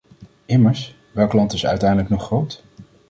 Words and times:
Immers, 0.45 0.95
welk 1.11 1.33
land 1.33 1.53
is 1.53 1.65
uiteindelijk 1.65 2.09
nog 2.09 2.23
groot? 2.23 2.63